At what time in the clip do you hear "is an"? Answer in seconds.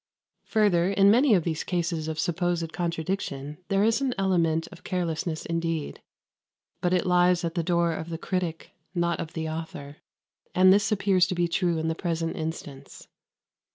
3.83-4.15